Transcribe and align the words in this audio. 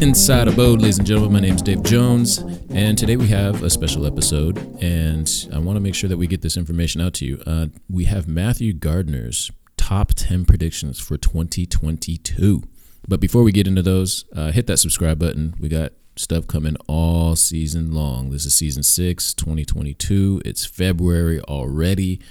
Inside 0.00 0.48
Abode, 0.48 0.80
ladies 0.80 0.96
and 0.96 1.06
gentlemen. 1.06 1.34
My 1.34 1.40
name 1.40 1.56
is 1.56 1.60
Dave 1.60 1.82
Jones, 1.82 2.38
and 2.70 2.96
today 2.96 3.16
we 3.16 3.28
have 3.28 3.62
a 3.62 3.68
special 3.68 4.06
episode, 4.06 4.56
and 4.80 5.30
I 5.52 5.58
want 5.58 5.76
to 5.76 5.80
make 5.80 5.94
sure 5.94 6.08
that 6.08 6.16
we 6.16 6.26
get 6.26 6.40
this 6.40 6.56
information 6.56 7.02
out 7.02 7.12
to 7.14 7.26
you. 7.26 7.42
Uh, 7.46 7.66
we 7.86 8.06
have 8.06 8.26
Matthew 8.26 8.72
Gardner's 8.72 9.50
top 9.76 10.14
10 10.14 10.46
predictions 10.46 10.98
for 10.98 11.18
2022. 11.18 12.62
But 13.06 13.20
before 13.20 13.42
we 13.42 13.52
get 13.52 13.66
into 13.66 13.82
those, 13.82 14.24
uh, 14.34 14.52
hit 14.52 14.66
that 14.68 14.78
subscribe 14.78 15.18
button. 15.18 15.54
We 15.60 15.68
got 15.68 15.92
stuff 16.16 16.46
coming 16.46 16.76
all 16.88 17.36
season 17.36 17.92
long. 17.92 18.30
This 18.30 18.46
is 18.46 18.54
season 18.54 18.82
six, 18.82 19.34
2022. 19.34 20.40
It's 20.46 20.64
February 20.64 21.42
already, 21.42 22.22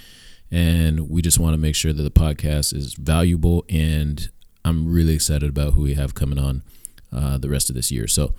and 0.50 1.08
we 1.08 1.22
just 1.22 1.38
want 1.38 1.54
to 1.54 1.58
make 1.58 1.76
sure 1.76 1.92
that 1.92 2.02
the 2.02 2.10
podcast 2.10 2.74
is 2.74 2.94
valuable, 2.94 3.64
and 3.68 4.28
I'm 4.64 4.92
really 4.92 5.14
excited 5.14 5.48
about 5.48 5.74
who 5.74 5.82
we 5.82 5.94
have 5.94 6.16
coming 6.16 6.38
on 6.40 6.64
uh, 7.12 7.38
the 7.38 7.48
rest 7.48 7.68
of 7.68 7.76
this 7.76 7.90
year. 7.90 8.06
So, 8.06 8.34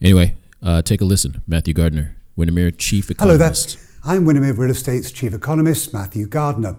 anyway, 0.00 0.36
uh, 0.62 0.82
take 0.82 1.00
a 1.00 1.04
listen. 1.04 1.42
Matthew 1.46 1.74
Gardner, 1.74 2.16
Windermere 2.36 2.70
Chief 2.70 3.10
Economist. 3.10 3.74
Hello 3.74 3.82
there. 4.04 4.16
I'm 4.16 4.24
Windermere 4.24 4.52
Real 4.52 4.70
Estate's 4.70 5.10
Chief 5.10 5.34
Economist, 5.34 5.92
Matthew 5.92 6.26
Gardner. 6.26 6.76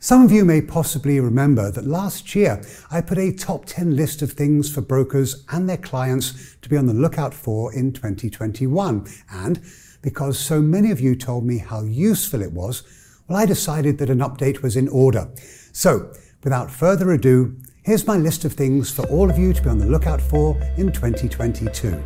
Some 0.00 0.24
of 0.24 0.30
you 0.30 0.44
may 0.44 0.62
possibly 0.62 1.18
remember 1.18 1.72
that 1.72 1.84
last 1.84 2.34
year 2.36 2.62
I 2.88 3.00
put 3.00 3.18
a 3.18 3.32
top 3.32 3.64
10 3.66 3.96
list 3.96 4.22
of 4.22 4.32
things 4.32 4.72
for 4.72 4.80
brokers 4.80 5.44
and 5.50 5.68
their 5.68 5.76
clients 5.76 6.56
to 6.62 6.68
be 6.68 6.76
on 6.76 6.86
the 6.86 6.94
lookout 6.94 7.34
for 7.34 7.74
in 7.74 7.92
2021. 7.92 9.08
And 9.28 9.60
because 10.00 10.38
so 10.38 10.62
many 10.62 10.92
of 10.92 11.00
you 11.00 11.16
told 11.16 11.44
me 11.44 11.58
how 11.58 11.82
useful 11.82 12.42
it 12.42 12.52
was, 12.52 12.84
well, 13.26 13.38
I 13.38 13.44
decided 13.44 13.98
that 13.98 14.08
an 14.08 14.20
update 14.20 14.62
was 14.62 14.76
in 14.76 14.88
order. 14.88 15.30
So, 15.72 16.12
without 16.44 16.70
further 16.70 17.10
ado, 17.10 17.56
Here's 17.88 18.06
my 18.06 18.18
list 18.18 18.44
of 18.44 18.52
things 18.52 18.90
for 18.90 19.06
all 19.06 19.30
of 19.30 19.38
you 19.38 19.54
to 19.54 19.62
be 19.62 19.70
on 19.70 19.78
the 19.78 19.86
lookout 19.86 20.20
for 20.20 20.54
in 20.76 20.92
2022. 20.92 22.04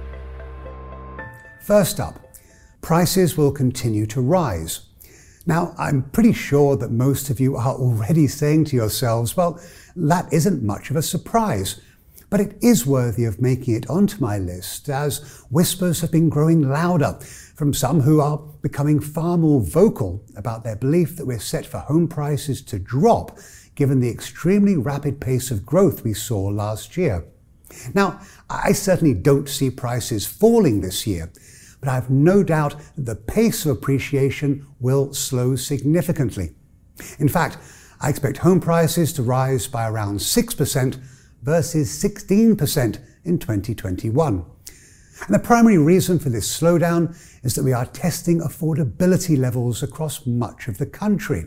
First 1.60 1.98
up, 1.98 2.24
prices 2.82 3.36
will 3.36 3.50
continue 3.50 4.06
to 4.06 4.20
rise. 4.20 4.82
Now, 5.44 5.74
I'm 5.76 6.04
pretty 6.10 6.34
sure 6.34 6.76
that 6.76 6.92
most 6.92 7.30
of 7.30 7.40
you 7.40 7.56
are 7.56 7.74
already 7.74 8.28
saying 8.28 8.66
to 8.66 8.76
yourselves, 8.76 9.36
well, 9.36 9.60
that 9.96 10.32
isn't 10.32 10.62
much 10.62 10.90
of 10.90 10.94
a 10.94 11.02
surprise. 11.02 11.80
But 12.30 12.40
it 12.40 12.56
is 12.62 12.86
worthy 12.86 13.24
of 13.24 13.42
making 13.42 13.74
it 13.74 13.90
onto 13.90 14.20
my 14.20 14.38
list 14.38 14.88
as 14.88 15.42
whispers 15.50 16.00
have 16.00 16.12
been 16.12 16.28
growing 16.28 16.62
louder 16.62 17.18
from 17.56 17.74
some 17.74 18.00
who 18.00 18.20
are 18.20 18.38
becoming 18.62 19.00
far 19.00 19.36
more 19.36 19.60
vocal 19.60 20.24
about 20.36 20.62
their 20.62 20.76
belief 20.76 21.16
that 21.16 21.26
we're 21.26 21.40
set 21.40 21.66
for 21.66 21.78
home 21.78 22.06
prices 22.06 22.62
to 22.62 22.78
drop 22.78 23.36
given 23.74 24.00
the 24.00 24.10
extremely 24.10 24.76
rapid 24.76 25.20
pace 25.20 25.50
of 25.50 25.66
growth 25.66 26.04
we 26.04 26.14
saw 26.14 26.40
last 26.48 26.96
year. 26.96 27.24
Now, 27.94 28.20
I 28.50 28.72
certainly 28.72 29.14
don't 29.14 29.48
see 29.48 29.70
prices 29.70 30.26
falling 30.26 30.80
this 30.80 31.06
year, 31.06 31.32
but 31.80 31.88
I 31.88 31.94
have 31.94 32.10
no 32.10 32.42
doubt 32.42 32.76
that 32.96 33.06
the 33.06 33.16
pace 33.16 33.64
of 33.64 33.72
appreciation 33.72 34.66
will 34.78 35.14
slow 35.14 35.56
significantly. 35.56 36.54
In 37.18 37.28
fact, 37.28 37.58
I 38.00 38.10
expect 38.10 38.38
home 38.38 38.60
prices 38.60 39.12
to 39.14 39.22
rise 39.22 39.66
by 39.66 39.88
around 39.88 40.18
6% 40.18 41.00
versus 41.42 42.02
16% 42.02 42.98
in 43.24 43.38
2021. 43.38 44.44
And 45.26 45.34
the 45.34 45.38
primary 45.38 45.78
reason 45.78 46.18
for 46.18 46.28
this 46.28 46.60
slowdown 46.60 47.16
is 47.44 47.54
that 47.54 47.62
we 47.62 47.72
are 47.72 47.86
testing 47.86 48.40
affordability 48.40 49.38
levels 49.38 49.82
across 49.82 50.26
much 50.26 50.66
of 50.66 50.78
the 50.78 50.86
country. 50.86 51.46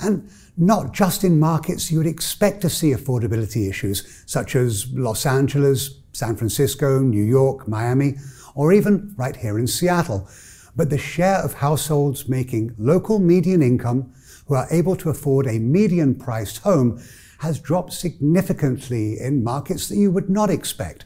And 0.00 0.30
not 0.56 0.92
just 0.94 1.24
in 1.24 1.38
markets 1.38 1.90
you 1.90 1.98
would 1.98 2.06
expect 2.06 2.62
to 2.62 2.70
see 2.70 2.92
affordability 2.92 3.68
issues, 3.68 4.22
such 4.26 4.56
as 4.56 4.90
Los 4.92 5.26
Angeles, 5.26 6.00
San 6.12 6.36
Francisco, 6.36 7.00
New 7.00 7.24
York, 7.24 7.68
Miami, 7.68 8.16
or 8.54 8.72
even 8.72 9.14
right 9.16 9.36
here 9.36 9.58
in 9.58 9.66
Seattle, 9.66 10.28
but 10.74 10.90
the 10.90 10.98
share 10.98 11.38
of 11.38 11.54
households 11.54 12.28
making 12.28 12.74
local 12.78 13.18
median 13.18 13.62
income 13.62 14.12
who 14.46 14.54
are 14.54 14.68
able 14.70 14.96
to 14.96 15.10
afford 15.10 15.46
a 15.46 15.58
median 15.58 16.14
priced 16.14 16.58
home 16.58 17.02
has 17.38 17.58
dropped 17.58 17.92
significantly 17.92 19.18
in 19.20 19.44
markets 19.44 19.88
that 19.88 19.96
you 19.96 20.10
would 20.10 20.30
not 20.30 20.50
expect. 20.50 21.04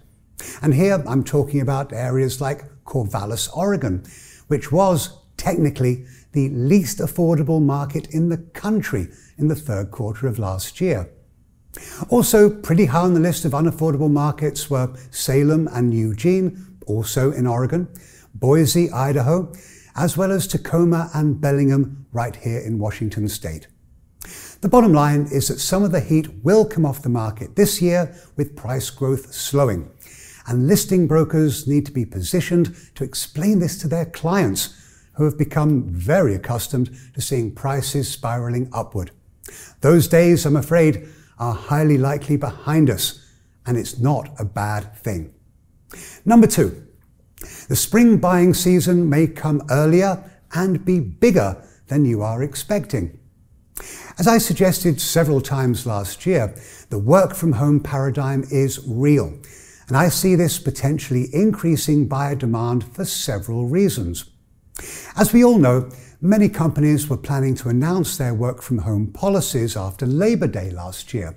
And 0.63 0.75
here 0.75 1.03
I'm 1.07 1.25
talking 1.25 1.61
about 1.61 1.93
areas 1.93 2.41
like 2.41 2.65
Corvallis, 2.85 3.49
Oregon, 3.57 4.05
which 4.49 4.71
was 4.73 5.19
technically 5.37 6.07
the 6.33 6.49
least 6.51 6.99
affordable 6.99 7.63
market 7.63 8.07
in 8.09 8.29
the 8.29 8.39
country 8.39 9.09
in 9.37 9.49
the 9.49 9.55
third 9.55 9.91
quarter 9.91 10.27
of 10.27 10.39
last 10.39 10.81
year. 10.81 11.11
Also, 12.09 12.51
pretty 12.51 12.87
high 12.87 13.01
on 13.01 13.15
the 13.15 13.21
list 13.21 13.45
of 13.45 13.53
unaffordable 13.53 14.11
markets 14.11 14.69
were 14.69 14.93
Salem 15.11 15.69
and 15.73 15.95
Eugene, 15.95 16.79
also 16.87 17.31
in 17.33 17.47
Oregon, 17.47 17.89
Boise, 18.35 18.91
Idaho, 18.91 19.53
as 19.97 20.17
well 20.17 20.33
as 20.33 20.47
Tacoma 20.47 21.11
and 21.15 21.41
Bellingham, 21.41 22.07
right 22.13 22.35
here 22.35 22.59
in 22.59 22.79
Washington 22.79 23.29
state. 23.29 23.69
The 24.61 24.69
bottom 24.69 24.93
line 24.93 25.29
is 25.33 25.49
that 25.49 25.61
some 25.61 25.83
of 25.85 25.93
the 25.93 26.01
heat 26.01 26.29
will 26.43 26.65
come 26.65 26.85
off 26.85 27.03
the 27.03 27.09
market 27.09 27.57
this 27.57 27.81
year 27.81 28.15
with 28.37 28.57
price 28.57 28.91
growth 28.91 29.33
slowing. 29.33 29.91
And 30.47 30.67
listing 30.67 31.07
brokers 31.07 31.67
need 31.67 31.87
to 31.87 31.93
be 31.93 32.05
positioned 32.05 32.75
to 32.97 33.05
explain 33.05 33.61
this 33.61 33.79
to 33.79 33.89
their 33.89 34.07
clients 34.07 34.75
who 35.21 35.27
have 35.27 35.37
become 35.37 35.83
very 35.83 36.35
accustomed 36.35 36.89
to 37.13 37.21
seeing 37.21 37.55
prices 37.55 38.11
spiraling 38.11 38.71
upward. 38.73 39.11
Those 39.83 40.09
days, 40.09 40.47
I'm 40.47 40.57
afraid, 40.57 41.07
are 41.39 41.53
highly 41.53 41.99
likely 41.99 42.39
behind 42.39 42.89
us, 42.89 43.23
and 43.67 43.77
it's 43.77 43.99
not 43.99 44.31
a 44.41 44.47
bad 44.47 44.97
thing. 44.97 45.35
Number 46.25 46.47
two, 46.47 46.87
the 47.69 47.77
spring 47.77 48.17
buying 48.17 48.55
season 48.55 49.11
may 49.11 49.27
come 49.27 49.61
earlier 49.69 50.25
and 50.55 50.87
be 50.87 51.01
bigger 51.01 51.63
than 51.89 52.07
you 52.07 52.23
are 52.23 52.43
expecting. 52.43 53.19
As 54.19 54.27
I 54.27 54.39
suggested 54.39 55.03
several 55.03 55.43
times 55.43 55.85
last 55.85 56.25
year, 56.25 56.55
the 56.89 56.99
work 56.99 57.35
from 57.35 57.53
home 57.53 57.81
paradigm 57.81 58.47
is 58.51 58.83
real, 58.89 59.39
and 59.87 59.99
I 59.99 60.09
see 60.09 60.35
this 60.35 60.59
potentially 60.59 61.29
increasing 61.35 62.09
buyer 62.09 62.37
demand 62.37 62.85
for 62.95 63.05
several 63.05 63.67
reasons. 63.67 64.30
As 65.17 65.33
we 65.33 65.45
all 65.45 65.59
know, 65.59 65.91
Many 66.23 66.51
companies 66.51 67.09
were 67.09 67.17
planning 67.17 67.55
to 67.55 67.71
announce 67.71 68.19
their 68.19 68.35
work 68.35 68.61
from 68.61 68.77
home 68.77 69.07
policies 69.11 69.75
after 69.75 70.05
Labor 70.05 70.49
Day 70.49 70.71
last 70.71 71.15
year. 71.15 71.35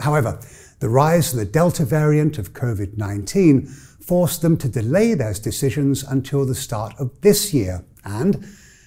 However, 0.00 0.40
the 0.80 0.88
rise 0.88 1.34
of 1.34 1.40
the 1.40 1.44
Delta 1.44 1.84
variant 1.84 2.38
of 2.38 2.54
COVID 2.54 2.96
19 2.96 3.66
forced 3.66 4.40
them 4.40 4.56
to 4.56 4.68
delay 4.68 5.12
their 5.12 5.34
decisions 5.34 6.02
until 6.02 6.46
the 6.46 6.54
start 6.54 6.94
of 6.98 7.10
this 7.20 7.52
year. 7.52 7.84
And, 8.02 8.46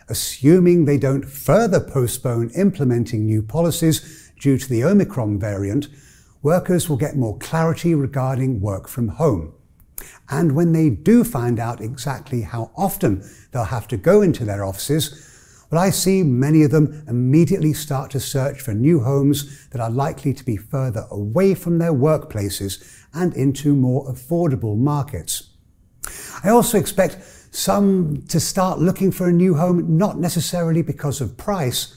assuming 0.10 0.86
they 0.86 0.98
don't 0.98 1.26
further 1.26 1.80
postpone 1.80 2.50
implementing 2.56 3.28
new 3.28 3.44
policies 3.44 4.32
due 4.40 4.58
to 4.58 4.68
the 4.68 4.84
Omicron 4.84 5.38
variant, 5.40 5.88
workers 6.42 6.90
will 6.90 6.98
get 6.98 7.16
more 7.16 7.38
clarity 7.38 7.94
regarding 7.94 8.60
work 8.60 8.88
from 8.88 9.10
home. 9.10 9.54
And 10.30 10.54
when 10.54 10.74
they 10.74 10.90
do 10.90 11.24
find 11.24 11.60
out 11.60 11.82
exactly 11.82 12.42
how 12.42 12.72
often 12.76 13.24
they'll 13.52 13.66
have 13.66 13.88
to 13.90 13.98
go 13.98 14.22
into 14.22 14.46
their 14.46 14.66
offices, 14.66 15.24
well, 15.70 15.82
I 15.82 15.90
see 15.90 16.24
many 16.24 16.64
of 16.64 16.72
them 16.72 17.04
immediately 17.08 17.74
start 17.74 18.12
to 18.12 18.22
search 18.22 18.62
for 18.62 18.74
new 18.74 19.02
homes 19.02 19.68
that 19.70 19.82
are 19.82 19.90
likely 19.90 20.34
to 20.34 20.46
be 20.46 20.56
further 20.56 21.06
away 21.12 21.56
from 21.56 21.78
their 21.78 21.94
workplaces 21.94 23.06
and 23.14 23.34
into 23.34 23.76
more 23.76 24.10
affordable 24.12 24.78
markets. 24.78 25.50
I 26.44 26.50
also 26.50 26.78
expect 26.78 27.18
some 27.52 28.24
to 28.28 28.40
start 28.40 28.80
looking 28.80 29.12
for 29.12 29.28
a 29.28 29.34
new 29.34 29.56
home 29.56 29.98
not 29.98 30.18
necessarily 30.18 30.82
because 30.82 31.20
of 31.20 31.38
price, 31.38 31.94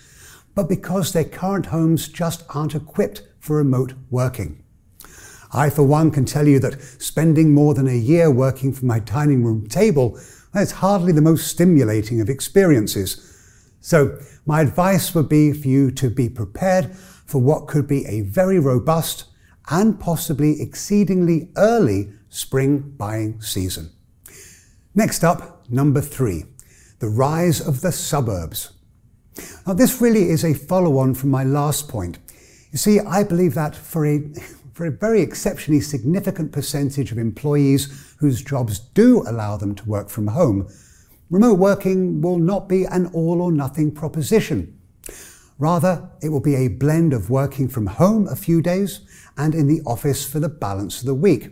but 0.55 0.69
because 0.69 1.12
their 1.12 1.25
current 1.25 1.67
homes 1.67 2.09
just 2.09 2.43
aren't 2.49 2.75
equipped 2.75 3.23
for 3.39 3.57
remote 3.57 3.95
working. 4.11 4.65
I, 5.52 5.70
for 5.70 5.82
one, 5.82 6.11
can 6.11 6.25
tell 6.25 6.47
you 6.47 6.58
that 6.61 6.81
spending 6.81 7.52
more 7.52 7.75
than 7.75 7.88
a 7.88 7.94
year 7.94 8.31
working 8.31 8.73
from 8.73 8.88
my 8.88 9.00
dining 9.00 9.44
room 9.44 9.67
table 9.67 10.19
is 10.55 10.73
hardly 10.73 11.12
the 11.12 11.20
most 11.20 11.49
stimulating 11.49 12.20
of 12.20 12.29
experiences. 12.29 13.26
So, 13.81 14.19
my 14.47 14.62
advice 14.62 15.14
would 15.14 15.29
be 15.29 15.52
for 15.52 15.69
you 15.69 15.91
to 15.93 16.11
be 16.11 16.29
prepared 16.29 16.94
for 16.97 17.41
what 17.41 17.69
could 17.69 17.87
be 17.87 18.05
a 18.06 18.23
very 18.23 18.58
robust 18.58 19.25
and 19.70 19.99
possibly 19.99 20.61
exceedingly 20.61 21.50
early 21.56 22.12
spring 22.29 22.81
buying 22.97 23.41
season. 23.41 23.91
Next 24.94 25.23
up, 25.23 25.70
number 25.70 26.00
three, 26.00 26.44
the 26.99 27.08
rise 27.08 27.61
of 27.61 27.81
the 27.81 27.93
suburbs. 27.93 28.73
Now, 29.67 29.75
this 29.75 30.00
really 30.00 30.31
is 30.31 30.44
a 30.44 30.55
follow 30.55 30.99
on 30.99 31.14
from 31.14 31.31
my 31.31 31.44
last 31.44 31.88
point. 31.88 32.19
You 32.73 32.79
see, 32.79 33.00
I 33.00 33.23
believe 33.23 33.55
that 33.55 33.75
for 33.75 34.06
a, 34.06 34.31
for 34.73 34.87
a 34.87 34.91
very 34.91 35.21
exceptionally 35.21 35.81
significant 35.81 36.53
percentage 36.53 37.13
of 37.13 37.19
employees 37.19 38.15
whose 38.19 38.43
jobs 38.43 38.79
do 38.79 39.23
allow 39.27 39.57
them 39.57 39.75
to 39.75 39.89
work 39.89 40.09
from 40.09 40.29
home, 40.29 40.69
Remote 41.31 41.61
working 41.61 42.21
will 42.21 42.41
not 42.41 42.69
be 42.69 42.85
an 42.87 43.07
all 43.13 43.41
or 43.41 43.53
nothing 43.53 43.93
proposition. 43.93 44.77
Rather, 45.59 46.11
it 46.21 46.31
will 46.31 46.41
be 46.41 46.57
a 46.57 46.67
blend 46.67 47.13
of 47.13 47.31
working 47.31 47.69
from 47.69 47.87
home 47.87 48.27
a 48.27 48.35
few 48.35 48.61
days 48.61 49.03
and 49.37 49.55
in 49.55 49.69
the 49.69 49.81
office 49.87 50.29
for 50.29 50.41
the 50.41 50.49
balance 50.49 50.99
of 50.99 51.07
the 51.07 51.15
week. 51.15 51.51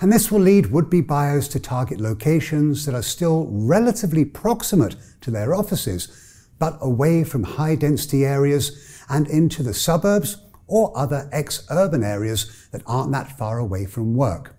And 0.00 0.10
this 0.10 0.32
will 0.32 0.40
lead 0.40 0.72
would 0.72 0.88
be 0.88 1.02
buyers 1.02 1.48
to 1.48 1.60
target 1.60 2.00
locations 2.00 2.86
that 2.86 2.94
are 2.94 3.02
still 3.02 3.46
relatively 3.50 4.24
proximate 4.24 4.96
to 5.20 5.30
their 5.30 5.54
offices, 5.54 6.48
but 6.58 6.78
away 6.80 7.24
from 7.24 7.42
high 7.42 7.74
density 7.74 8.24
areas 8.24 9.04
and 9.10 9.28
into 9.28 9.62
the 9.62 9.74
suburbs 9.74 10.38
or 10.66 10.96
other 10.96 11.28
ex 11.32 11.66
urban 11.70 12.02
areas 12.02 12.68
that 12.72 12.82
aren't 12.86 13.12
that 13.12 13.38
far 13.38 13.58
away 13.58 13.86
from 13.86 14.14
work. 14.14 14.56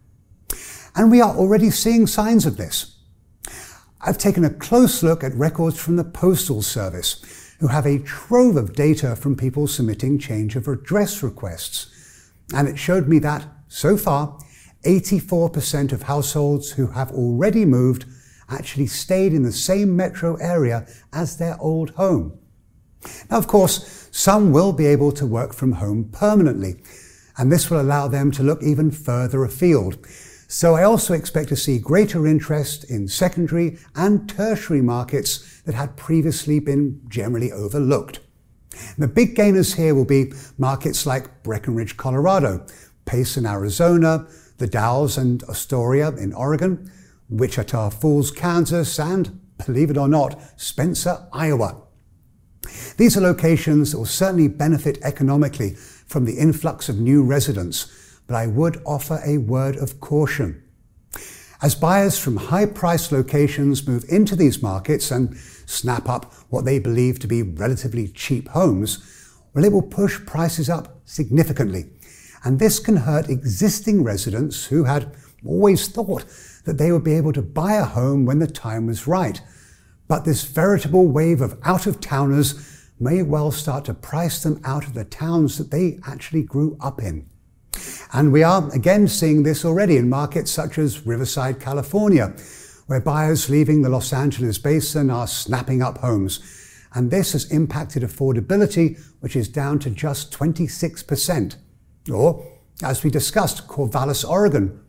And 0.95 1.11
we 1.11 1.21
are 1.21 1.35
already 1.35 1.71
seeing 1.71 2.07
signs 2.07 2.45
of 2.45 2.57
this. 2.57 2.97
I've 4.01 4.17
taken 4.17 4.45
a 4.45 4.49
close 4.49 5.01
look 5.01 5.23
at 5.23 5.33
records 5.33 5.79
from 5.79 5.95
the 5.95 6.03
Postal 6.03 6.61
Service, 6.61 7.55
who 7.59 7.67
have 7.67 7.85
a 7.85 7.99
trove 7.99 8.55
of 8.55 8.73
data 8.73 9.15
from 9.15 9.35
people 9.35 9.67
submitting 9.67 10.19
change 10.19 10.55
of 10.55 10.67
address 10.67 11.23
requests. 11.23 12.31
And 12.53 12.67
it 12.67 12.77
showed 12.77 13.07
me 13.07 13.19
that, 13.19 13.47
so 13.67 13.97
far, 13.97 14.39
84% 14.85 15.91
of 15.91 16.03
households 16.03 16.71
who 16.71 16.87
have 16.87 17.11
already 17.11 17.65
moved 17.65 18.05
actually 18.49 18.87
stayed 18.87 19.33
in 19.33 19.43
the 19.43 19.51
same 19.51 19.95
metro 19.95 20.35
area 20.35 20.87
as 21.11 21.37
their 21.37 21.59
old 21.59 21.91
home. 21.91 22.37
Now, 23.29 23.37
of 23.37 23.47
course, 23.47 24.09
some 24.11 24.51
will 24.51 24.73
be 24.73 24.85
able 24.85 25.11
to 25.13 25.25
work 25.25 25.53
from 25.53 25.73
home 25.73 26.09
permanently, 26.11 26.81
and 27.37 27.51
this 27.51 27.69
will 27.69 27.81
allow 27.81 28.07
them 28.07 28.31
to 28.31 28.43
look 28.43 28.63
even 28.63 28.91
further 28.91 29.43
afield. 29.43 29.97
So 30.47 30.75
I 30.75 30.83
also 30.83 31.13
expect 31.13 31.49
to 31.49 31.55
see 31.55 31.79
greater 31.79 32.27
interest 32.27 32.89
in 32.89 33.07
secondary 33.07 33.77
and 33.95 34.29
tertiary 34.29 34.81
markets 34.81 35.61
that 35.65 35.75
had 35.75 35.97
previously 35.97 36.59
been 36.59 37.01
generally 37.07 37.51
overlooked. 37.51 38.19
The 38.97 39.07
big 39.07 39.35
gainers 39.35 39.73
here 39.73 39.95
will 39.95 40.05
be 40.05 40.33
markets 40.57 41.05
like 41.05 41.43
Breckenridge, 41.43 41.97
Colorado, 41.97 42.65
Payson, 43.05 43.45
Arizona, 43.45 44.27
the 44.57 44.67
Dalles 44.67 45.17
and 45.17 45.43
Astoria 45.49 46.09
in 46.09 46.33
Oregon, 46.33 46.91
Wichita 47.29 47.89
Falls, 47.89 48.31
Kansas, 48.31 48.99
and, 48.99 49.39
believe 49.65 49.89
it 49.89 49.97
or 49.97 50.07
not, 50.07 50.39
Spencer, 50.57 51.27
Iowa. 51.33 51.84
These 52.97 53.17
are 53.17 53.21
locations 53.21 53.91
that 53.91 53.97
will 53.97 54.05
certainly 54.05 54.47
benefit 54.47 54.99
economically 55.03 55.71
from 55.71 56.25
the 56.25 56.37
influx 56.37 56.89
of 56.89 56.99
new 56.99 57.23
residents, 57.23 58.19
but 58.27 58.35
I 58.35 58.47
would 58.47 58.81
offer 58.85 59.21
a 59.25 59.37
word 59.37 59.75
of 59.77 59.99
caution. 59.99 60.61
As 61.61 61.73
buyers 61.73 62.19
from 62.19 62.37
high 62.37 62.65
priced 62.65 63.11
locations 63.11 63.87
move 63.87 64.05
into 64.09 64.35
these 64.35 64.61
markets 64.61 65.09
and 65.09 65.35
snap 65.65 66.07
up 66.09 66.33
what 66.49 66.65
they 66.65 66.79
believe 66.79 67.19
to 67.19 67.27
be 67.27 67.41
relatively 67.41 68.07
cheap 68.09 68.49
homes, 68.49 68.99
well, 69.53 69.63
it 69.63 69.71
will 69.71 69.81
push 69.81 70.23
prices 70.25 70.69
up 70.69 71.01
significantly. 71.05 71.85
And 72.43 72.59
this 72.59 72.79
can 72.79 72.97
hurt 72.97 73.29
existing 73.29 74.03
residents 74.03 74.65
who 74.65 74.83
had 74.83 75.15
always 75.45 75.87
thought 75.87 76.25
that 76.65 76.77
they 76.77 76.91
would 76.91 77.03
be 77.03 77.13
able 77.13 77.33
to 77.33 77.41
buy 77.41 77.73
a 77.73 77.85
home 77.85 78.25
when 78.25 78.39
the 78.39 78.47
time 78.47 78.87
was 78.87 79.07
right. 79.07 79.41
But 80.07 80.25
this 80.25 80.43
veritable 80.43 81.07
wave 81.07 81.41
of 81.41 81.59
out 81.63 81.87
of 81.87 81.99
towners 81.99 82.89
may 82.99 83.23
well 83.23 83.51
start 83.51 83.85
to 83.85 83.93
price 83.93 84.43
them 84.43 84.61
out 84.63 84.85
of 84.85 84.93
the 84.93 85.05
towns 85.05 85.57
that 85.57 85.71
they 85.71 85.99
actually 86.05 86.43
grew 86.43 86.77
up 86.79 87.01
in. 87.01 87.27
And 88.13 88.31
we 88.31 88.43
are 88.43 88.71
again 88.73 89.07
seeing 89.07 89.43
this 89.43 89.65
already 89.65 89.97
in 89.97 90.09
markets 90.09 90.51
such 90.51 90.77
as 90.77 91.05
Riverside, 91.05 91.59
California, 91.59 92.33
where 92.87 93.01
buyers 93.01 93.49
leaving 93.49 93.81
the 93.81 93.89
Los 93.89 94.13
Angeles 94.13 94.57
basin 94.57 95.09
are 95.09 95.27
snapping 95.27 95.81
up 95.81 95.97
homes. 95.97 96.39
And 96.93 97.11
this 97.11 97.33
has 97.33 97.51
impacted 97.51 98.03
affordability, 98.03 99.03
which 99.19 99.35
is 99.35 99.49
down 99.49 99.79
to 99.79 99.89
just 99.89 100.31
26%. 100.31 101.57
Or, 102.13 102.45
as 102.81 103.03
we 103.03 103.09
discussed, 103.09 103.67
Corvallis, 103.67 104.27
Oregon, 104.27 104.79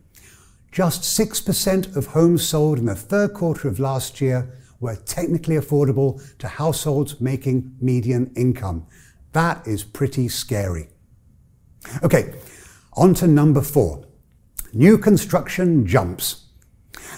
just 0.71 1.03
6% 1.03 1.97
of 1.97 2.09
homes 2.09 2.47
sold 2.47 2.79
in 2.79 2.85
the 2.85 2.95
third 2.95 3.33
quarter 3.33 3.67
of 3.67 3.81
last 3.81 4.21
year 4.21 4.53
were 4.81 4.97
technically 4.97 5.57
affordable 5.57 6.23
to 6.39 6.49
households 6.49 7.21
making 7.21 7.77
median 7.81 8.33
income. 8.37 8.87
That 9.33 9.67
is 9.67 9.85
pretty 9.85 10.29
scary. 10.29 10.89
Okay, 12.03 12.35
on 12.95 13.15
to 13.15 13.27
number 13.27 13.61
four. 13.61 14.05
New 14.73 14.99
construction 14.99 15.87
jumps. 15.87 16.47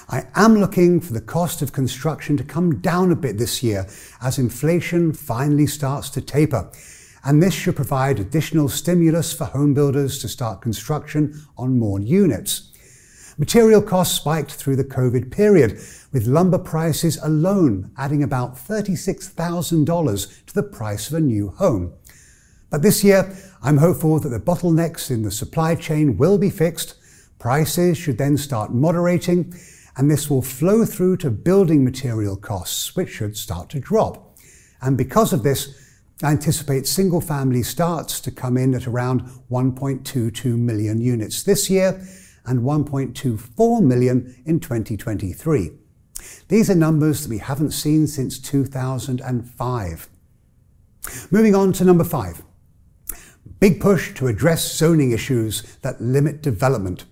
I 0.09 0.27
am 0.35 0.57
looking 0.57 1.01
for 1.01 1.13
the 1.13 1.21
cost 1.21 1.63
of 1.63 1.73
construction 1.73 2.37
to 2.37 2.45
come 2.45 2.81
down 2.81 3.13
a 3.13 3.17
bit 3.17 3.39
this 3.39 3.63
year 3.63 3.87
as 4.23 4.39
inflation 4.39 5.13
finally 5.13 5.67
starts 5.67 6.11
to 6.11 6.21
taper. 6.21 6.71
And 7.25 7.43
this 7.43 7.55
should 7.55 7.77
provide 7.77 8.19
additional 8.19 8.69
stimulus 8.69 9.33
for 9.33 9.45
home 9.45 9.75
builders 9.75 10.19
to 10.21 10.29
start 10.29 10.63
construction 10.63 11.43
on 11.57 11.79
more 11.79 12.01
units. 12.01 12.73
Material 13.41 13.81
costs 13.81 14.17
spiked 14.17 14.51
through 14.51 14.75
the 14.75 14.83
COVID 14.83 15.31
period, 15.31 15.79
with 16.13 16.27
lumber 16.27 16.59
prices 16.59 17.17
alone 17.23 17.93
adding 17.97 18.21
about 18.21 18.57
$36,000 18.57 20.47
to 20.47 20.55
the 20.55 20.63
price 20.65 21.07
of 21.09 21.15
a 21.15 21.21
new 21.21 21.51
home. 21.51 21.93
But 22.69 22.83
this 22.83 23.05
year, 23.05 23.33
I'm 23.63 23.77
hopeful 23.77 24.19
that 24.19 24.31
the 24.31 24.41
bottlenecks 24.41 25.09
in 25.09 25.23
the 25.23 25.31
supply 25.31 25.77
chain 25.77 26.17
will 26.17 26.37
be 26.37 26.51
fixed, 26.51 26.97
prices 27.39 27.97
should 27.97 28.19
then 28.19 28.37
start 28.37 28.75
moderating, 28.75 29.55
and 29.97 30.11
this 30.11 30.29
will 30.29 30.43
flow 30.43 30.85
through 30.85 31.19
to 31.19 31.31
building 31.31 31.85
material 31.85 32.37
costs, 32.37 32.97
which 32.97 33.11
should 33.11 33.37
start 33.37 33.69
to 33.71 33.79
drop. 33.79 34.37
And 34.83 34.99
because 34.99 35.33
of 35.33 35.45
this, 35.45 35.81
I 36.25 36.33
anticipate 36.33 36.89
single 36.89 37.21
family 37.21 37.63
starts 37.63 38.21
to 38.23 38.33
come 38.33 38.57
in 38.57 38.75
at 38.75 38.89
around 38.89 39.21
1.22 39.49 40.59
million 40.59 41.01
units 41.01 41.45
this 41.45 41.71
year 41.71 42.05
and 42.49 42.61
1.24 42.61 43.83
million 43.83 44.43
in 44.45 44.59
2023. 44.59 45.71
These 46.49 46.71
are 46.71 46.75
numbers 46.75 47.23
that 47.23 47.31
we 47.31 47.39
haven't 47.39 47.73
seen 47.73 48.07
since 48.07 48.39
2005. 48.39 50.09
Moving 51.31 51.55
on 51.55 51.73
to 51.75 51.85
number 51.85 52.05
five. 52.05 52.43
Big 53.61 53.81
push 53.81 54.15
to 54.15 54.27
address 54.27 54.77
zoning 54.77 55.13
issues 55.13 55.77
that 55.83 56.01
limit 56.01 56.43
development. 56.43 57.05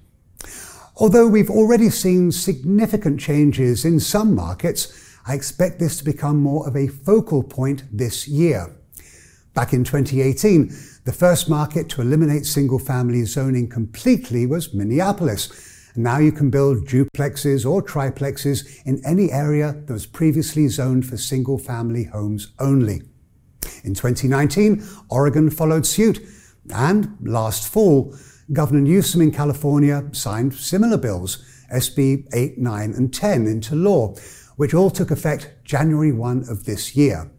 Although 0.97 1.27
we've 1.29 1.51
already 1.51 1.91
seen 1.91 2.33
significant 2.33 3.21
changes 3.21 3.85
in 3.85 4.01
some 4.01 4.35
markets, 4.35 5.15
I 5.27 5.35
expect 5.35 5.79
this 5.79 5.99
to 5.99 6.05
become 6.05 6.39
more 6.39 6.67
of 6.67 6.77
a 6.77 6.87
focal 6.87 7.43
point 7.43 7.85
this 7.93 8.27
year. 8.29 8.75
Back 9.55 9.73
in 9.73 9.85
2018, 9.85 10.73
the 11.07 11.13
first 11.13 11.49
market 11.49 11.89
to 11.89 12.01
eliminate 12.01 12.45
single 12.45 12.81
family 12.81 13.25
zoning 13.25 13.69
completely 13.69 14.45
was 14.45 14.75
Minneapolis. 14.75 15.93
Now 15.95 16.19
you 16.19 16.33
can 16.33 16.51
build 16.51 16.89
duplexes 16.89 17.65
or 17.65 17.81
triplexes 17.81 18.85
in 18.85 19.01
any 19.07 19.31
area 19.31 19.73
that 19.87 19.93
was 19.93 20.05
previously 20.05 20.67
zoned 20.67 21.07
for 21.07 21.17
single 21.17 21.59
family 21.59 22.05
homes 22.05 22.53
only. 22.59 23.03
In 23.85 23.95
2019, 23.95 24.85
Oregon 25.09 25.49
followed 25.49 25.87
suit, 25.87 26.19
and 26.75 27.17
last 27.23 27.73
fall, 27.73 28.13
Governor 28.53 28.81
Newsom 28.81 29.23
in 29.23 29.31
California 29.31 30.09
signed 30.11 30.55
similar 30.55 30.97
bills, 30.99 31.39
SB 31.73 32.27
8, 32.35 32.59
9, 32.59 32.93
and 32.95 33.15
10, 33.15 33.47
into 33.47 33.77
law, 33.77 34.17
which 34.57 34.75
all 34.75 34.91
took 34.91 35.13
effect 35.13 35.53
January 35.63 36.11
1 36.11 36.47
of 36.51 36.65
this 36.65 36.97
year. 36.97 37.31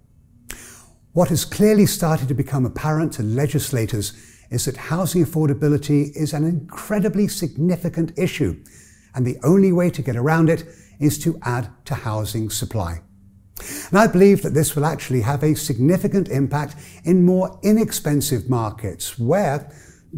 What 1.18 1.30
has 1.30 1.46
clearly 1.46 1.88
started 1.88 2.28
to 2.28 2.36
become 2.36 2.64
apparent 2.64 3.14
to 3.14 3.24
legislators 3.24 4.14
is 4.52 4.66
that 4.66 4.78
housing 4.78 5.26
affordability 5.26 6.16
is 6.16 6.32
an 6.32 6.44
incredibly 6.44 7.28
significant 7.28 8.12
issue, 8.16 8.64
and 9.16 9.26
the 9.26 9.40
only 9.44 9.72
way 9.72 9.90
to 9.90 10.04
get 10.04 10.16
around 10.16 10.48
it 10.48 10.66
is 11.00 11.18
to 11.24 11.40
add 11.42 11.72
to 11.86 11.96
housing 11.96 12.52
supply. 12.52 13.02
And 13.90 13.98
I 13.98 14.06
believe 14.06 14.44
that 14.44 14.54
this 14.54 14.76
will 14.76 14.86
actually 14.86 15.22
have 15.22 15.42
a 15.42 15.56
significant 15.56 16.30
impact 16.30 16.76
in 17.04 17.26
more 17.26 17.60
inexpensive 17.64 18.48
markets 18.48 19.18
where, 19.18 19.72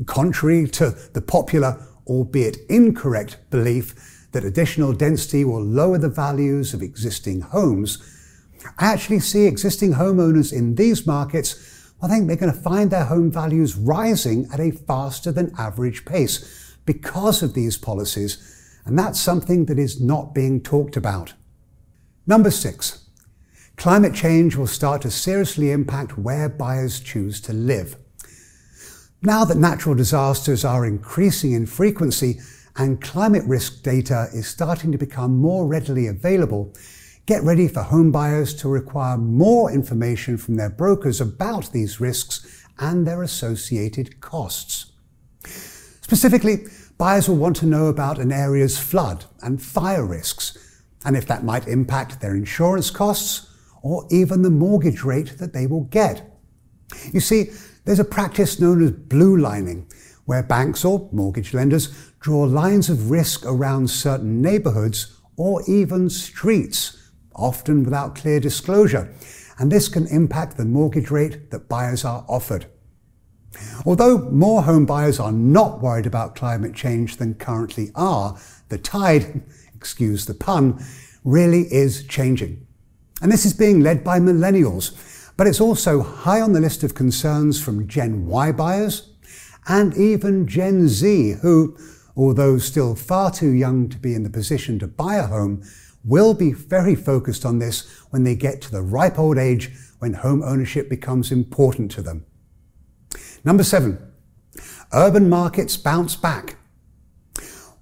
contrary 0.05 0.67
to 0.67 0.89
the 1.13 1.21
popular, 1.21 1.81
albeit 2.07 2.57
incorrect, 2.67 3.37
belief 3.49 4.27
that 4.33 4.43
additional 4.43 4.91
density 4.91 5.45
will 5.45 5.63
lower 5.63 5.97
the 5.97 6.09
values 6.09 6.73
of 6.73 6.81
existing 6.81 7.39
homes, 7.39 7.99
I 8.77 8.85
actually 8.91 9.19
see 9.19 9.45
existing 9.45 9.93
homeowners 9.93 10.53
in 10.53 10.75
these 10.75 11.05
markets, 11.07 11.91
I 12.01 12.07
think 12.07 12.27
they're 12.27 12.37
going 12.37 12.53
to 12.53 12.59
find 12.59 12.89
their 12.89 13.05
home 13.05 13.31
values 13.31 13.75
rising 13.75 14.47
at 14.53 14.59
a 14.59 14.71
faster 14.71 15.31
than 15.31 15.53
average 15.57 16.05
pace 16.05 16.75
because 16.85 17.43
of 17.43 17.53
these 17.53 17.77
policies, 17.77 18.81
and 18.85 18.97
that's 18.97 19.19
something 19.19 19.65
that 19.65 19.77
is 19.77 20.01
not 20.01 20.33
being 20.33 20.61
talked 20.61 20.95
about. 20.95 21.33
Number 22.25 22.51
six, 22.51 23.09
climate 23.75 24.13
change 24.13 24.55
will 24.55 24.67
start 24.67 25.01
to 25.01 25.11
seriously 25.11 25.71
impact 25.71 26.17
where 26.17 26.47
buyers 26.47 26.99
choose 26.99 27.41
to 27.41 27.53
live. 27.53 27.97
Now 29.21 29.43
that 29.45 29.57
natural 29.57 29.95
disasters 29.95 30.63
are 30.63 30.85
increasing 30.85 31.51
in 31.51 31.65
frequency 31.65 32.39
and 32.77 33.01
climate 33.01 33.43
risk 33.45 33.83
data 33.83 34.29
is 34.33 34.47
starting 34.47 34.93
to 34.93 34.97
become 34.97 35.35
more 35.35 35.67
readily 35.67 36.07
available, 36.07 36.73
Get 37.29 37.43
ready 37.43 37.67
for 37.67 37.83
home 37.83 38.11
buyers 38.11 38.55
to 38.55 38.67
require 38.67 39.15
more 39.15 39.71
information 39.71 40.35
from 40.35 40.55
their 40.55 40.71
brokers 40.71 41.21
about 41.21 41.71
these 41.71 42.01
risks 42.01 42.65
and 42.79 43.05
their 43.05 43.21
associated 43.21 44.19
costs. 44.19 44.93
Specifically, 45.43 46.65
buyers 46.97 47.29
will 47.29 47.35
want 47.35 47.55
to 47.57 47.67
know 47.67 47.85
about 47.85 48.17
an 48.17 48.31
area's 48.31 48.79
flood 48.79 49.25
and 49.43 49.61
fire 49.61 50.03
risks, 50.03 50.81
and 51.05 51.15
if 51.15 51.27
that 51.27 51.43
might 51.43 51.67
impact 51.67 52.19
their 52.19 52.35
insurance 52.35 52.89
costs 52.89 53.55
or 53.83 54.07
even 54.09 54.41
the 54.41 54.49
mortgage 54.49 55.03
rate 55.03 55.37
that 55.37 55.53
they 55.53 55.67
will 55.67 55.83
get. 55.83 56.35
You 57.13 57.19
see, 57.19 57.51
there's 57.85 57.99
a 57.99 58.03
practice 58.03 58.59
known 58.59 58.83
as 58.83 58.89
blue 58.89 59.37
lining, 59.37 59.87
where 60.25 60.41
banks 60.41 60.83
or 60.83 61.07
mortgage 61.11 61.53
lenders 61.53 62.11
draw 62.19 62.45
lines 62.45 62.89
of 62.89 63.11
risk 63.11 63.45
around 63.45 63.91
certain 63.91 64.41
neighborhoods 64.41 65.15
or 65.37 65.61
even 65.67 66.09
streets, 66.09 66.95
often 67.35 67.83
without 67.83 68.15
clear 68.15 68.39
disclosure, 68.39 69.13
and 69.57 69.71
this 69.71 69.87
can 69.89 70.07
impact 70.07 70.57
the 70.57 70.65
mortgage 70.65 71.11
rate 71.11 71.51
that 71.51 71.69
buyers 71.69 72.05
are 72.05 72.25
offered. 72.27 72.65
Although 73.85 74.29
more 74.29 74.63
home 74.63 74.85
buyers 74.85 75.19
are 75.19 75.31
not 75.31 75.81
worried 75.81 76.05
about 76.05 76.35
climate 76.35 76.75
change 76.75 77.17
than 77.17 77.33
currently 77.33 77.91
are, 77.95 78.37
the 78.69 78.77
tide, 78.77 79.41
excuse 79.75 80.25
the 80.25 80.33
pun, 80.33 80.83
really 81.23 81.61
is 81.73 82.05
changing. 82.05 82.65
And 83.21 83.31
this 83.31 83.45
is 83.45 83.53
being 83.53 83.81
led 83.81 84.03
by 84.03 84.19
millennials, 84.19 85.31
but 85.35 85.47
it's 85.47 85.61
also 85.61 86.01
high 86.01 86.41
on 86.41 86.53
the 86.53 86.61
list 86.61 86.83
of 86.83 86.95
concerns 86.95 87.61
from 87.61 87.87
Gen 87.87 88.27
Y 88.27 88.51
buyers 88.51 89.09
and 89.67 89.95
even 89.95 90.47
Gen 90.47 90.87
Z, 90.87 91.37
who, 91.41 91.77
although 92.15 92.57
still 92.57 92.95
far 92.95 93.31
too 93.31 93.51
young 93.51 93.89
to 93.89 93.97
be 93.97 94.13
in 94.13 94.23
the 94.23 94.29
position 94.29 94.79
to 94.79 94.87
buy 94.87 95.15
a 95.15 95.27
home, 95.27 95.63
will 96.03 96.33
be 96.33 96.51
very 96.53 96.95
focused 96.95 97.45
on 97.45 97.59
this 97.59 97.87
when 98.09 98.23
they 98.23 98.35
get 98.35 98.61
to 98.61 98.71
the 98.71 98.81
ripe 98.81 99.19
old 99.19 99.37
age 99.37 99.71
when 99.99 100.13
home 100.13 100.41
ownership 100.43 100.89
becomes 100.89 101.31
important 101.31 101.91
to 101.91 102.01
them. 102.01 102.25
Number 103.43 103.63
seven, 103.63 103.99
urban 104.93 105.29
markets 105.29 105.77
bounce 105.77 106.15
back. 106.15 106.57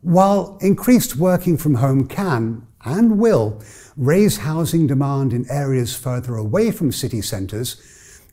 While 0.02 0.58
increased 0.62 1.16
working 1.16 1.58
from 1.58 1.76
home 1.76 2.08
can 2.08 2.68
and 2.84 3.20
will 3.20 3.62
raise 3.96 4.38
housing 4.38 4.88
demand 4.88 5.34
in 5.34 5.50
areas 5.50 5.96
further 5.96 6.36
away 6.36 6.72
from 6.72 6.92
city 6.92 7.22
centres, 7.22 7.82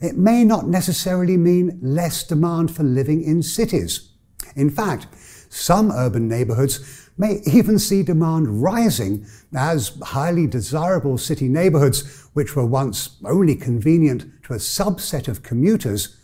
it 0.00 0.16
may 0.16 0.44
not 0.44 0.66
necessarily 0.66 1.36
mean 1.36 1.78
less 1.82 2.22
demand 2.24 2.74
for 2.74 2.82
living 2.82 3.22
in 3.22 3.42
cities. 3.42 4.10
In 4.54 4.70
fact, 4.70 5.06
some 5.48 5.90
urban 5.92 6.28
neighbourhoods 6.28 7.03
may 7.16 7.40
even 7.46 7.78
see 7.78 8.02
demand 8.02 8.62
rising 8.62 9.26
as 9.56 9.96
highly 10.02 10.46
desirable 10.46 11.16
city 11.16 11.48
neighbourhoods, 11.48 12.28
which 12.32 12.56
were 12.56 12.66
once 12.66 13.16
only 13.24 13.54
convenient 13.54 14.24
to 14.44 14.52
a 14.52 14.56
subset 14.56 15.28
of 15.28 15.42
commuters, 15.42 16.16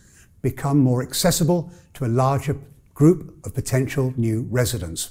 become 0.43 0.79
more 0.79 1.03
accessible 1.03 1.73
to 1.95 2.05
a 2.05 2.09
larger 2.09 2.57
group 2.95 3.35
of 3.47 3.55
potential 3.55 4.13
new 4.17 4.47
residents. 4.51 5.11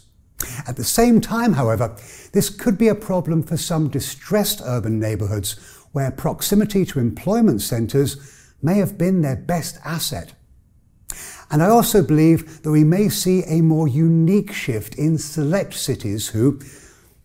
At 0.68 0.76
the 0.76 0.84
same 0.84 1.22
time, 1.22 1.54
however, 1.54 1.96
this 2.34 2.50
could 2.50 2.78
be 2.78 2.88
a 2.88 2.96
problem 2.96 3.44
for 3.44 3.58
some 3.58 3.90
distressed 3.90 4.62
urban 4.66 5.00
neighbourhoods 5.00 5.60
where 5.92 6.12
proximity 6.12 6.86
to 6.86 7.00
employment 7.00 7.62
centres 7.62 8.18
may 8.62 8.78
have 8.78 8.98
been 8.98 9.22
their 9.22 9.36
best 9.36 9.80
asset. 9.84 10.34
And 11.52 11.64
I 11.64 11.68
also 11.68 12.04
believe 12.04 12.62
that 12.62 12.72
we 12.72 12.84
may 12.84 13.10
see 13.10 13.44
a 13.44 13.62
more 13.62 13.88
unique 13.88 14.54
shift 14.54 14.96
in 14.96 15.18
select 15.18 15.74
cities 15.74 16.28
who, 16.28 16.60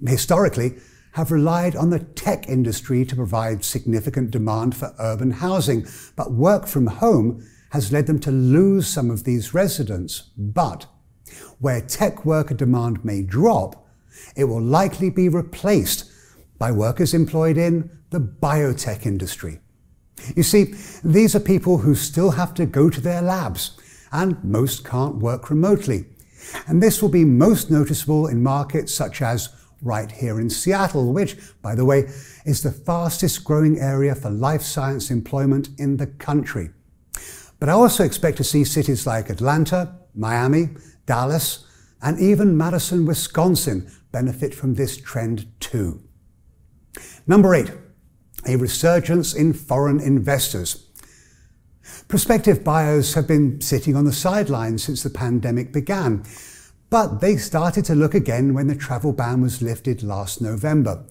historically, 0.06 0.76
have 1.12 1.30
relied 1.30 1.76
on 1.76 1.90
the 1.90 2.00
tech 2.00 2.48
industry 2.48 3.04
to 3.04 3.14
provide 3.14 3.64
significant 3.64 4.30
demand 4.30 4.74
for 4.74 4.94
urban 4.98 5.30
housing, 5.30 5.86
but 6.16 6.32
work 6.32 6.66
from 6.66 6.86
home 6.86 7.46
has 7.70 7.92
led 7.92 8.06
them 8.06 8.18
to 8.20 8.30
lose 8.30 8.88
some 8.88 9.10
of 9.10 9.24
these 9.24 9.54
residents. 9.54 10.30
But 10.36 10.86
where 11.58 11.80
tech 11.80 12.24
worker 12.24 12.54
demand 12.54 13.04
may 13.04 13.22
drop, 13.22 13.86
it 14.36 14.44
will 14.44 14.62
likely 14.62 15.10
be 15.10 15.28
replaced 15.28 16.10
by 16.58 16.72
workers 16.72 17.14
employed 17.14 17.56
in 17.56 17.90
the 18.10 18.20
biotech 18.20 19.06
industry. 19.06 19.60
You 20.36 20.42
see, 20.42 20.74
these 21.02 21.34
are 21.34 21.40
people 21.40 21.78
who 21.78 21.94
still 21.94 22.32
have 22.32 22.54
to 22.54 22.66
go 22.66 22.88
to 22.88 23.00
their 23.00 23.22
labs, 23.22 23.76
and 24.14 24.42
most 24.42 24.84
can't 24.84 25.16
work 25.16 25.50
remotely. 25.50 26.06
And 26.66 26.82
this 26.82 27.02
will 27.02 27.10
be 27.10 27.24
most 27.24 27.70
noticeable 27.70 28.28
in 28.28 28.42
markets 28.42 28.94
such 28.94 29.20
as 29.20 29.48
right 29.82 30.10
here 30.10 30.40
in 30.40 30.48
Seattle, 30.48 31.12
which, 31.12 31.36
by 31.60 31.74
the 31.74 31.84
way, 31.84 32.08
is 32.46 32.62
the 32.62 32.72
fastest 32.72 33.44
growing 33.44 33.78
area 33.78 34.14
for 34.14 34.30
life 34.30 34.62
science 34.62 35.10
employment 35.10 35.68
in 35.78 35.98
the 35.98 36.06
country. 36.06 36.70
But 37.60 37.68
I 37.68 37.72
also 37.72 38.04
expect 38.04 38.36
to 38.38 38.44
see 38.44 38.64
cities 38.64 39.06
like 39.06 39.30
Atlanta, 39.30 39.98
Miami, 40.14 40.70
Dallas, 41.06 41.66
and 42.00 42.18
even 42.20 42.56
Madison, 42.56 43.06
Wisconsin 43.06 43.90
benefit 44.12 44.54
from 44.54 44.74
this 44.74 44.96
trend 44.96 45.46
too. 45.60 46.02
Number 47.26 47.54
eight, 47.54 47.72
a 48.46 48.56
resurgence 48.56 49.34
in 49.34 49.52
foreign 49.54 50.00
investors. 50.00 50.90
Prospective 52.14 52.62
buyers 52.62 53.14
have 53.14 53.26
been 53.26 53.60
sitting 53.60 53.96
on 53.96 54.04
the 54.04 54.12
sidelines 54.12 54.84
since 54.84 55.02
the 55.02 55.10
pandemic 55.10 55.72
began, 55.72 56.22
but 56.88 57.20
they 57.20 57.36
started 57.36 57.84
to 57.86 57.96
look 57.96 58.14
again 58.14 58.54
when 58.54 58.68
the 58.68 58.76
travel 58.76 59.12
ban 59.12 59.42
was 59.42 59.60
lifted 59.60 60.04
last 60.04 60.40
November. 60.40 61.04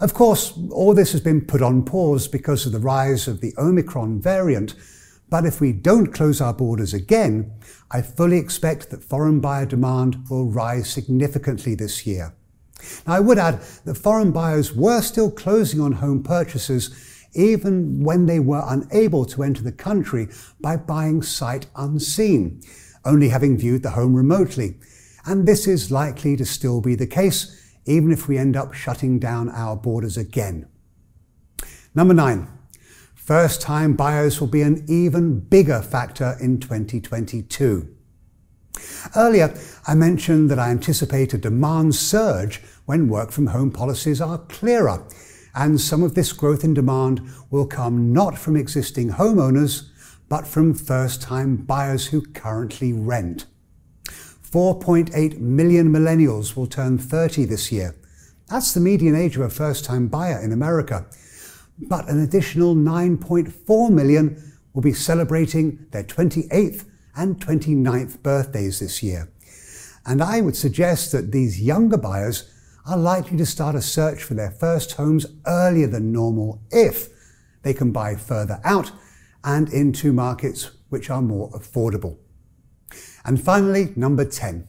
Of 0.00 0.12
course, 0.12 0.52
all 0.72 0.92
this 0.92 1.12
has 1.12 1.20
been 1.20 1.42
put 1.42 1.62
on 1.62 1.84
pause 1.84 2.26
because 2.26 2.66
of 2.66 2.72
the 2.72 2.80
rise 2.80 3.28
of 3.28 3.40
the 3.40 3.54
Omicron 3.56 4.20
variant, 4.20 4.74
but 5.30 5.46
if 5.46 5.60
we 5.60 5.72
don't 5.72 6.12
close 6.12 6.40
our 6.40 6.52
borders 6.52 6.92
again, 6.92 7.52
I 7.92 8.02
fully 8.02 8.38
expect 8.38 8.90
that 8.90 9.04
foreign 9.04 9.38
buyer 9.38 9.66
demand 9.66 10.28
will 10.28 10.50
rise 10.50 10.90
significantly 10.90 11.76
this 11.76 12.08
year. 12.08 12.34
Now, 13.06 13.14
I 13.14 13.20
would 13.20 13.38
add 13.38 13.60
that 13.84 13.94
foreign 13.94 14.32
buyers 14.32 14.74
were 14.74 15.00
still 15.00 15.30
closing 15.30 15.80
on 15.80 15.92
home 15.92 16.24
purchases 16.24 17.13
even 17.34 18.02
when 18.02 18.26
they 18.26 18.40
were 18.40 18.64
unable 18.66 19.24
to 19.26 19.42
enter 19.42 19.62
the 19.62 19.72
country 19.72 20.28
by 20.60 20.76
buying 20.76 21.22
sight 21.22 21.66
unseen, 21.76 22.60
only 23.04 23.28
having 23.28 23.58
viewed 23.58 23.82
the 23.82 23.90
home 23.90 24.14
remotely. 24.14 24.76
And 25.26 25.46
this 25.46 25.66
is 25.66 25.90
likely 25.90 26.36
to 26.36 26.44
still 26.44 26.80
be 26.80 26.94
the 26.94 27.06
case, 27.06 27.74
even 27.86 28.12
if 28.12 28.28
we 28.28 28.38
end 28.38 28.56
up 28.56 28.74
shutting 28.74 29.18
down 29.18 29.48
our 29.50 29.76
borders 29.76 30.16
again. 30.16 30.68
Number 31.94 32.14
nine, 32.14 32.48
First 33.24 33.62
time 33.62 33.94
buyers 33.94 34.38
will 34.38 34.48
be 34.48 34.60
an 34.60 34.84
even 34.86 35.40
bigger 35.40 35.80
factor 35.80 36.36
in 36.42 36.60
2022. 36.60 37.88
Earlier, 39.16 39.58
I 39.86 39.94
mentioned 39.94 40.50
that 40.50 40.58
I 40.58 40.68
anticipate 40.68 41.32
a 41.32 41.38
demand 41.38 41.94
surge 41.94 42.60
when 42.84 43.08
work 43.08 43.30
from 43.30 43.46
home 43.46 43.70
policies 43.70 44.20
are 44.20 44.36
clearer, 44.36 45.08
and 45.54 45.80
some 45.80 46.02
of 46.02 46.14
this 46.14 46.32
growth 46.32 46.64
in 46.64 46.74
demand 46.74 47.20
will 47.50 47.66
come 47.66 48.12
not 48.12 48.38
from 48.38 48.56
existing 48.56 49.10
homeowners, 49.10 49.88
but 50.28 50.46
from 50.46 50.74
first 50.74 51.22
time 51.22 51.56
buyers 51.56 52.06
who 52.06 52.20
currently 52.20 52.92
rent. 52.92 53.46
4.8 54.06 55.38
million 55.38 55.92
millennials 55.92 56.56
will 56.56 56.66
turn 56.66 56.98
30 56.98 57.44
this 57.44 57.72
year. 57.72 57.94
That's 58.48 58.74
the 58.74 58.80
median 58.80 59.16
age 59.16 59.36
of 59.36 59.42
a 59.42 59.50
first 59.50 59.84
time 59.84 60.08
buyer 60.08 60.40
in 60.40 60.52
America 60.52 61.06
but 61.78 62.08
an 62.08 62.20
additional 62.20 62.74
9.4 62.74 63.90
million 63.90 64.52
will 64.72 64.82
be 64.82 64.92
celebrating 64.92 65.86
their 65.90 66.04
28th 66.04 66.86
and 67.16 67.40
29th 67.40 68.22
birthdays 68.22 68.80
this 68.80 69.02
year. 69.02 69.30
And 70.06 70.22
I 70.22 70.40
would 70.40 70.56
suggest 70.56 71.12
that 71.12 71.32
these 71.32 71.60
younger 71.60 71.96
buyers 71.96 72.50
are 72.86 72.96
likely 72.98 73.36
to 73.38 73.46
start 73.46 73.74
a 73.74 73.82
search 73.82 74.22
for 74.22 74.34
their 74.34 74.50
first 74.50 74.92
homes 74.92 75.26
earlier 75.46 75.86
than 75.86 76.12
normal 76.12 76.62
if 76.70 77.08
they 77.62 77.72
can 77.72 77.92
buy 77.92 78.14
further 78.14 78.60
out 78.64 78.92
and 79.42 79.72
into 79.72 80.12
markets 80.12 80.70
which 80.90 81.10
are 81.10 81.22
more 81.22 81.50
affordable. 81.52 82.18
And 83.24 83.42
finally, 83.42 83.92
number 83.96 84.24
10. 84.24 84.68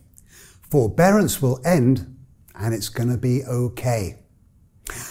Forbearance 0.69 1.41
will 1.41 1.59
end 1.65 2.15
and 2.55 2.73
it's 2.73 2.89
going 2.89 3.09
to 3.09 3.17
be 3.17 3.43
okay. 3.43 4.19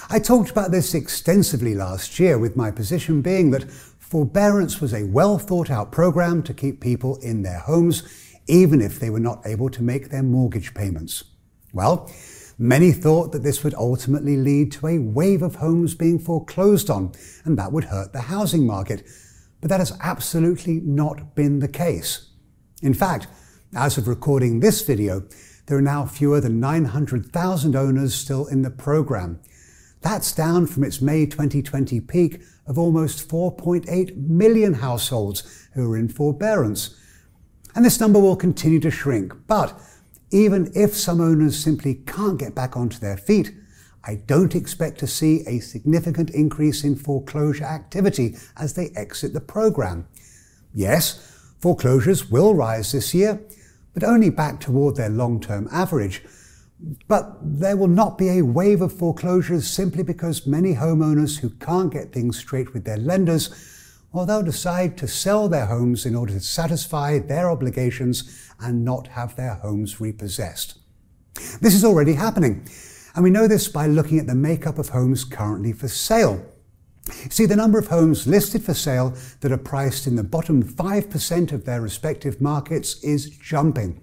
I 0.08 0.18
talked 0.18 0.50
about 0.50 0.70
this 0.70 0.94
extensively 0.94 1.74
last 1.74 2.18
year, 2.18 2.38
with 2.38 2.56
my 2.56 2.70
position 2.70 3.22
being 3.22 3.50
that 3.50 3.70
forbearance 3.70 4.80
was 4.80 4.94
a 4.94 5.04
well 5.04 5.38
thought 5.38 5.70
out 5.70 5.90
program 5.90 6.42
to 6.44 6.54
keep 6.54 6.80
people 6.80 7.16
in 7.16 7.42
their 7.42 7.58
homes, 7.58 8.02
even 8.46 8.80
if 8.80 9.00
they 9.00 9.10
were 9.10 9.20
not 9.20 9.42
able 9.44 9.68
to 9.70 9.82
make 9.82 10.10
their 10.10 10.22
mortgage 10.22 10.74
payments. 10.74 11.24
Well, 11.72 12.10
many 12.58 12.92
thought 12.92 13.32
that 13.32 13.42
this 13.42 13.64
would 13.64 13.74
ultimately 13.74 14.36
lead 14.36 14.72
to 14.72 14.86
a 14.86 14.98
wave 14.98 15.42
of 15.42 15.56
homes 15.56 15.94
being 15.94 16.18
foreclosed 16.18 16.90
on, 16.90 17.12
and 17.44 17.58
that 17.58 17.72
would 17.72 17.84
hurt 17.84 18.12
the 18.12 18.22
housing 18.22 18.66
market. 18.66 19.06
But 19.60 19.70
that 19.70 19.80
has 19.80 19.96
absolutely 20.00 20.80
not 20.80 21.34
been 21.34 21.60
the 21.60 21.68
case. 21.68 22.30
In 22.82 22.94
fact, 22.94 23.26
as 23.74 23.98
of 23.98 24.06
recording 24.06 24.60
this 24.60 24.82
video, 24.82 25.24
there 25.66 25.78
are 25.78 25.82
now 25.82 26.04
fewer 26.04 26.40
than 26.40 26.60
900,000 26.60 27.74
owners 27.74 28.14
still 28.14 28.46
in 28.46 28.62
the 28.62 28.70
program. 28.70 29.40
That's 30.02 30.32
down 30.32 30.66
from 30.66 30.84
its 30.84 31.00
May 31.00 31.24
2020 31.24 32.00
peak 32.02 32.42
of 32.66 32.78
almost 32.78 33.26
4.8 33.26 34.16
million 34.16 34.74
households 34.74 35.66
who 35.72 35.90
are 35.90 35.96
in 35.96 36.08
forbearance. 36.08 36.94
And 37.74 37.84
this 37.84 37.98
number 37.98 38.20
will 38.20 38.36
continue 38.36 38.80
to 38.80 38.90
shrink. 38.90 39.32
But 39.46 39.80
even 40.34 40.72
if 40.74 40.96
some 40.96 41.20
owners 41.20 41.56
simply 41.56 41.94
can't 41.94 42.40
get 42.40 42.56
back 42.56 42.76
onto 42.76 42.98
their 42.98 43.16
feet, 43.16 43.54
I 44.02 44.16
don't 44.16 44.56
expect 44.56 44.98
to 44.98 45.06
see 45.06 45.44
a 45.46 45.60
significant 45.60 46.28
increase 46.30 46.82
in 46.82 46.96
foreclosure 46.96 47.62
activity 47.62 48.36
as 48.56 48.74
they 48.74 48.90
exit 48.96 49.32
the 49.32 49.40
program. 49.40 50.08
Yes, 50.74 51.54
foreclosures 51.60 52.32
will 52.32 52.52
rise 52.52 52.90
this 52.90 53.14
year, 53.14 53.40
but 53.94 54.02
only 54.02 54.28
back 54.28 54.58
toward 54.58 54.96
their 54.96 55.08
long 55.08 55.40
term 55.40 55.68
average. 55.70 56.24
But 57.06 57.36
there 57.40 57.76
will 57.76 57.86
not 57.86 58.18
be 58.18 58.30
a 58.30 58.42
wave 58.42 58.82
of 58.82 58.92
foreclosures 58.92 59.70
simply 59.70 60.02
because 60.02 60.48
many 60.48 60.74
homeowners 60.74 61.38
who 61.38 61.50
can't 61.50 61.92
get 61.92 62.12
things 62.12 62.38
straight 62.38 62.74
with 62.74 62.84
their 62.84 62.96
lenders, 62.96 63.54
well, 64.14 64.26
they'll 64.26 64.44
decide 64.44 64.96
to 64.96 65.08
sell 65.08 65.48
their 65.48 65.66
homes 65.66 66.06
in 66.06 66.14
order 66.14 66.32
to 66.34 66.40
satisfy 66.40 67.18
their 67.18 67.50
obligations 67.50 68.48
and 68.60 68.84
not 68.84 69.08
have 69.08 69.34
their 69.34 69.54
homes 69.54 70.00
repossessed. 70.00 70.78
This 71.60 71.74
is 71.74 71.84
already 71.84 72.12
happening. 72.12 72.64
And 73.16 73.24
we 73.24 73.30
know 73.30 73.48
this 73.48 73.66
by 73.66 73.88
looking 73.88 74.20
at 74.20 74.28
the 74.28 74.34
makeup 74.36 74.78
of 74.78 74.90
homes 74.90 75.24
currently 75.24 75.72
for 75.72 75.88
sale. 75.88 76.46
See, 77.28 77.44
the 77.44 77.56
number 77.56 77.76
of 77.76 77.88
homes 77.88 78.24
listed 78.28 78.62
for 78.62 78.72
sale 78.72 79.16
that 79.40 79.50
are 79.50 79.58
priced 79.58 80.06
in 80.06 80.14
the 80.14 80.22
bottom 80.22 80.62
5% 80.62 81.52
of 81.52 81.64
their 81.64 81.80
respective 81.80 82.40
markets 82.40 83.02
is 83.02 83.28
jumping. 83.30 84.00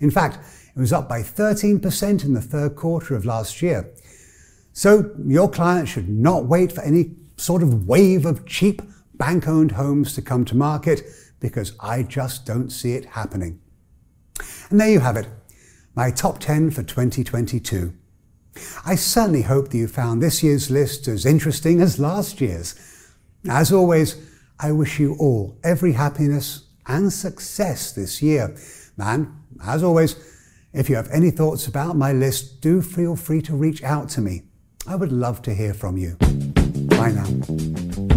In 0.00 0.10
fact, 0.10 0.38
it 0.74 0.80
was 0.80 0.92
up 0.92 1.08
by 1.08 1.20
13% 1.22 2.24
in 2.24 2.34
the 2.34 2.42
third 2.42 2.74
quarter 2.74 3.14
of 3.14 3.24
last 3.24 3.62
year. 3.62 3.88
So 4.72 5.14
your 5.24 5.48
client 5.48 5.86
should 5.86 6.08
not 6.08 6.46
wait 6.46 6.72
for 6.72 6.80
any 6.80 7.14
sort 7.36 7.62
of 7.62 7.86
wave 7.86 8.26
of 8.26 8.46
cheap 8.46 8.82
bank 9.18 9.48
owned 9.48 9.72
homes 9.72 10.14
to 10.14 10.22
come 10.22 10.44
to 10.46 10.56
market 10.56 11.02
because 11.40 11.74
I 11.80 12.02
just 12.02 12.46
don't 12.46 12.70
see 12.70 12.94
it 12.94 13.04
happening. 13.04 13.60
And 14.70 14.80
there 14.80 14.90
you 14.90 15.00
have 15.00 15.16
it, 15.16 15.28
my 15.94 16.10
top 16.10 16.38
10 16.38 16.70
for 16.70 16.82
2022. 16.82 17.92
I 18.86 18.94
certainly 18.94 19.42
hope 19.42 19.68
that 19.68 19.78
you 19.78 19.88
found 19.88 20.22
this 20.22 20.42
year's 20.42 20.70
list 20.70 21.08
as 21.08 21.26
interesting 21.26 21.80
as 21.80 21.98
last 21.98 22.40
year's. 22.40 22.74
As 23.48 23.72
always, 23.72 24.16
I 24.58 24.72
wish 24.72 24.98
you 24.98 25.16
all 25.18 25.58
every 25.64 25.92
happiness 25.92 26.68
and 26.86 27.12
success 27.12 27.92
this 27.92 28.22
year. 28.22 28.54
And 28.98 29.28
as 29.64 29.82
always, 29.82 30.16
if 30.72 30.88
you 30.88 30.96
have 30.96 31.10
any 31.10 31.30
thoughts 31.30 31.66
about 31.66 31.96
my 31.96 32.12
list, 32.12 32.60
do 32.60 32.80
feel 32.82 33.16
free 33.16 33.42
to 33.42 33.54
reach 33.54 33.82
out 33.82 34.08
to 34.10 34.20
me. 34.20 34.42
I 34.86 34.96
would 34.96 35.12
love 35.12 35.42
to 35.42 35.54
hear 35.54 35.74
from 35.74 35.96
you. 35.96 36.16
Bye 36.88 37.12
now. 37.12 38.13